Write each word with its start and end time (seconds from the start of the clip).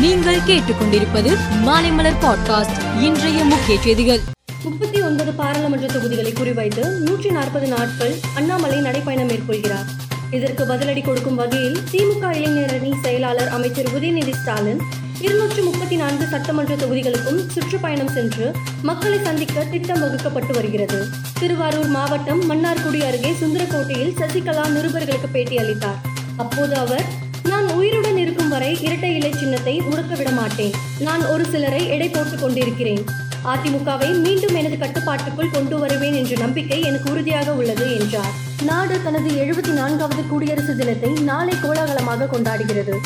நீங்கள் 0.00 0.38
கேட்டுக்கொண்டிருப்பது 0.46 1.30
மாலைமலர் 1.66 2.16
பாட்காஸ்ட் 2.20 3.00
இன்றைய 3.00 3.44
முக்கிய 3.44 3.80
செய்திகள். 3.80 4.20
முப்பத்தி 4.64 5.02
ஒன்பது 5.02 5.32
பாராளுமன்ற 5.32 5.86
தொகுதிகளை 5.86 6.32
குறிவைத்து 6.32 6.84
நூற்றி 6.98 7.30
நாற்பது 7.30 7.66
நாட்கள் 7.66 8.14
அண்ணாமலை 8.34 8.78
நடைப்பயணம் 8.78 9.30
மேற்கொள்கிறார். 9.30 9.88
இதற்கு 10.30 10.64
பதிலடி 10.64 11.04
கொடுக்கும் 11.04 11.34
வகையில் 11.34 11.78
திமுக 11.92 12.32
இளைஞரணி 12.32 12.92
செயலாளர் 13.02 13.48
அமைச்சர் 13.48 13.86
உதயநிதி 13.86 14.34
ஸ்டாலின் 14.34 14.80
இருநூற்று 15.20 15.62
முப்பத்தி 15.62 15.96
நான்கு 15.96 16.26
சட்டமன்ற 16.26 16.74
தொகுதிகளுக்கும் 16.74 17.46
சுற்றுப்பயணம் 17.46 18.12
சென்று 18.14 18.52
மக்களை 18.82 19.18
சந்திக்க 19.22 19.64
திட்டம் 19.64 20.00
வகுக்கப்பட்டு 20.00 20.54
வருகிறது. 20.54 21.06
திருவாரூர் 21.38 21.86
மாவட்டம் 21.86 22.42
மன்னார்குடி 22.50 23.06
அருகே 23.06 23.32
சுந்தரக்கோட்டையில் 23.40 24.16
சசிகலா 24.20 24.66
நிருபர்களுக்கு 24.76 25.30
பேட்டி 25.32 25.58
அளித்தார். 25.58 26.00
அப்போது 26.36 26.76
அவர் 26.76 27.28
நான் 27.42 27.68
உயிருடன் 27.70 28.16
இருக்கும் 28.16 28.48
வரை 28.48 28.69
இரட்டை 29.70 29.88
முடக்க 29.88 30.16
விட 30.16 30.30
மாட்டேன் 30.30 30.72
நான் 30.98 31.22
ஒரு 31.26 31.44
சிலரை 31.44 31.88
எடை 31.88 32.08
போட்டுக் 32.08 32.40
கொண்டிருக்கிறேன். 32.40 33.04
அதிமுகவை 33.44 34.08
மீண்டும் 34.20 34.54
எனது 34.54 34.78
கட்டுப்பாட்டுக்குள் 34.78 35.50
கொண்டு 35.50 35.78
வருவேன் 35.78 36.12
என்ற 36.12 36.36
நம்பிக்கை 36.36 36.78
எனக்கு 36.80 37.10
உறுதியாக 37.10 37.52
உள்ளது 37.52 37.98
என்றார். 37.98 38.34
நாடு 38.62 39.02
தனது 39.02 39.30
எழுபத்தி 39.30 39.72
நான்காவது 39.72 40.22
குடியரசு 40.26 40.76
தினத்தை 40.76 41.12
நாளை 41.12 41.54
கோலாகலமாக 41.54 42.28
கொண்டாடுகிறது. 42.32 42.96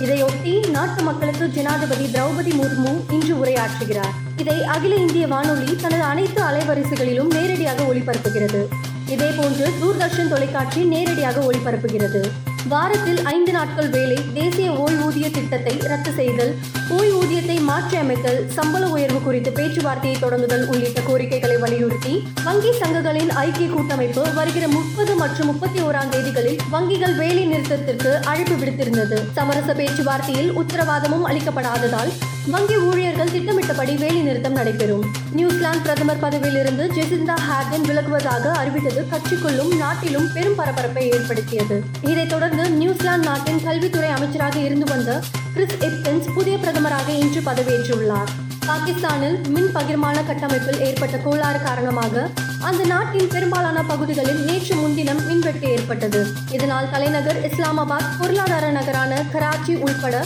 இதையொட்டி 0.00 0.70
நாட்டு 0.70 1.02
மக்களுக்கு 1.02 1.50
ஜனாதிபதி 1.50 2.04
திரௌபதி 2.04 2.52
முர்மு 2.60 2.92
இன்று 3.12 3.34
உரையாற்றுகிறார். 3.34 4.14
இதை 4.36 4.64
அகில 4.64 4.94
இந்திய 4.94 5.26
வானொலி 5.26 5.76
தனது 5.76 6.02
அனைத்து 6.02 6.42
அலைவரிசைகளிலும் 6.42 7.32
நேரடியாக 7.32 7.82
ஒளிபரப்புகிறது. 7.82 8.62
இதேபோன்று 9.06 9.68
தூர்தர்ஷன் 9.82 10.28
தொலைக்காட்சி 10.28 10.80
நேரடியாக 10.84 11.40
ஒளிபரப்புகிறது. 11.40 12.22
வாரத்தில் 12.68 13.24
ஐந்து 13.24 13.52
நாட்கள் 13.52 13.88
வேலை 13.88 14.18
தேசிய 14.34 14.70
ஓய்வூதிய 14.70 15.30
திட்டத்தை 15.30 15.78
ரத்து 15.80 16.12
செய்தல் 16.12 16.54
ஓய்வூதியத்தை 16.90 17.60
மாற்றி 17.60 17.96
அமைத்தல் 17.96 18.48
சம்பள 18.48 18.88
உயர்வு 18.88 19.22
குறித்து 19.22 19.50
பேச்சுவார்த்தையை 19.50 20.16
தொடங்குதல் 20.20 20.66
உள்ளிட்ட 20.66 21.00
கோரிக்கைகளை 21.00 21.56
வலியுறுத்தி 21.56 22.28
வங்கி 22.44 22.70
சங்கங்களின் 22.70 23.28
ஐக்கிய 23.28 23.68
கூட்டமைப்பு 23.68 24.32
வருகிற 24.34 24.68
முப்பது 24.68 25.14
மற்றும் 25.14 25.46
முப்பத்தி 25.46 25.80
ஓராம் 25.80 26.08
தேதிகளில் 26.08 26.58
வங்கிகள் 26.72 27.16
வேலை 27.16 27.46
நிறுத்தத்திற்கு 27.46 28.20
அழைப்பு 28.20 28.54
விடுத்திருந்தது. 28.54 29.18
சமரச 29.32 29.74
பேச்சுவார்த்தையில் 29.74 30.52
உத்தரவாதமும் 30.52 31.26
அளிக்கப்படாததால் 31.26 32.12
வங்கி 32.46 32.76
ஊழியர்கள் 32.76 33.30
திட்டமிட்டபடி 33.30 33.94
வேலைநிறுத்தம் 33.94 34.50
நடைபெறும். 34.50 35.04
நியூசிலாந்து 35.32 35.78
பிரதமர் 35.78 36.20
பதவியிலிருந்து 36.20 36.90
ஜெசிந்தா 36.94 37.34
ஹார்டன் 37.34 37.84
விலகுவதாக 37.84 38.50
அறிவித்தது 38.50 39.06
கட்சிக்குள்ளும் 39.10 39.76
நாட்டிலும் 39.76 40.32
பெரும் 40.34 40.54
பரபரப்பை 40.54 41.10
ஏற்படுத்தியது. 41.10 41.82
இதைத் 42.00 42.28
தொடர்ந்து 42.28 42.70
நியூசிலாந்து 42.70 43.28
நாட்டின் 43.28 43.62
கல்வித்துறை 43.64 44.08
அமைச்சராக 44.08 44.58
இருந்து 44.58 44.84
வந்த 44.84 45.20
கிறிஸ் 45.54 45.76
எப்டன்ஸ் 45.76 46.34
புதிய 46.34 46.56
பிரதமராக 46.56 47.08
இன்று 47.08 47.40
பதவியேற்றுள்ளார். 47.40 48.28
பாகிஸ்தானில் 48.66 49.48
மின் 49.48 49.70
பகிர்மான 49.74 50.26
கட்டமைப்பில் 50.26 50.80
ஏற்பட்ட 50.80 51.16
கோளாறு 51.16 51.62
காரணமாக 51.62 52.28
அந்த 52.60 52.84
நாட்டின் 52.84 53.28
பெரும்பாலான 53.28 53.82
பகுதிகளில் 53.82 54.44
நேற்று 54.44 54.74
முன்தினம் 54.74 55.26
மின்வெட்டு 55.26 55.68
ஏற்பட்டது. 55.68 56.26
இதனால் 56.50 56.90
தலைநகர் 56.90 57.50
இஸ்லாமாபாத் 57.50 58.10
பொருளாதார 58.18 58.70
நகரான 58.70 59.24
கராச்சி 59.32 59.74
உள்பட 59.74 60.24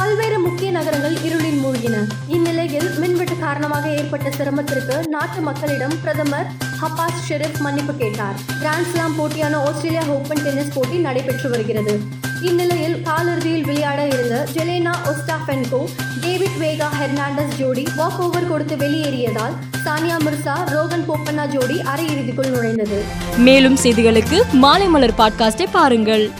பல்வேறு 0.00 0.38
முக்கிய 0.38 0.70
நகரங்கள் 0.70 1.16
இருளில் 1.22 1.64
மூழ்கின. 1.64 1.96
இந்நிலையில் 2.28 2.98
மின்வெட்டு 2.98 3.38
காரணமாக 3.38 3.90
ஏற்பட்ட 3.90 4.30
சிரமத்திற்கு 4.30 5.08
நாட்டு 5.08 5.40
மக்களிடம் 5.40 5.92
பிரதமர் 6.02 6.46
ஹப்பாஸ் 6.82 7.20
ஷெரீப் 7.28 7.58
மன்னிப்பு 7.58 7.94
கேட்டார். 7.94 8.34
கிராண்ட்ஸ்லாம் 8.62 9.16
போட்டியான 9.18 9.54
ஆஸ்திரேலியா 9.66 10.02
ஓபன் 10.06 10.42
டென்னிஸ் 10.42 10.72
போட்டி 10.74 10.96
நடைபெற்று 10.96 11.50
வருகிறது. 11.50 12.00
இந்நிலையில் 12.42 13.02
காலிறுதியில் 13.02 13.64
விளையாட 13.64 14.06
இருந்த 14.06 14.46
Jelena 14.52 14.94
Ostapenko 15.10 15.82
David 16.20 16.58
Vega 16.60 16.88
Hernandez 17.00 17.56
ஜோடி 17.58 17.88
வாக் 17.96 18.18
ஓவர் 18.18 18.48
கொடுத்து 18.48 18.76
வெளியேறியதால் 18.76 19.52
சானியா 19.84 20.16
மிர்சா 20.26 20.70
ரோகன் 20.70 21.08
போப்பண்ணா 21.08 21.46
ஜோடி 21.46 21.78
அரையிறுதிக்குள் 21.78 22.52
நுழைந்தது. 22.56 23.02
மேலும் 23.36 23.76
செய்திகளுக்கு 23.76 24.42
மாலை 24.52 24.86
மலர் 24.86 25.18
பாட்காஸ்டை 25.18 25.66
பாருங்கள். 25.72 26.30